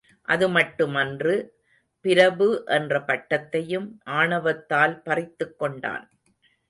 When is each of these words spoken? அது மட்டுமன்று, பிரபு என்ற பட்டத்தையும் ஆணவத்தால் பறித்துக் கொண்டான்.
அது 0.27 0.49
மட்டுமன்று, 0.49 1.33
பிரபு 2.05 2.63
என்ற 2.65 2.99
பட்டத்தையும் 2.99 3.87
ஆணவத்தால் 4.09 5.01
பறித்துக் 5.01 5.59
கொண்டான். 5.59 6.09